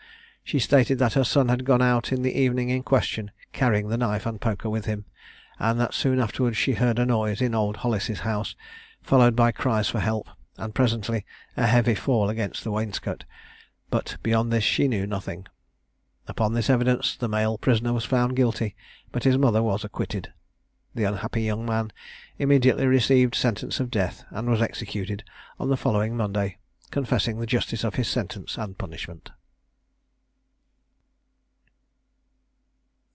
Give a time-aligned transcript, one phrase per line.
[0.43, 3.95] She stated that her son had gone out in the evening in question, carrying the
[3.97, 5.05] knife and poker with him,
[5.59, 8.53] and that soon afterwards she heard a noise in old Hollis' house,
[9.01, 10.27] followed by cries for help,
[10.57, 11.25] and presently
[11.55, 13.23] a heavy fall against the wainscot,
[13.89, 15.47] but beyond this she knew nothing.
[16.27, 18.75] Upon this evidence the male prisoner was found guilty,
[19.13, 20.33] but his mother was acquitted.
[20.93, 21.93] The unhappy young man
[22.37, 25.23] immediately received sentence of death, and was executed
[25.57, 26.57] on the following Monday,
[26.89, 29.31] confessing the justice of his sentence and punishment.